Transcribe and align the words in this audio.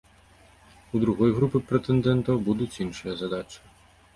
У 0.95 1.01
другой 1.03 1.35
групы 1.37 1.57
прэтэндэнтаў 1.69 2.41
будуць 2.49 2.71
іншыя 2.87 3.13
задачы. 3.21 3.59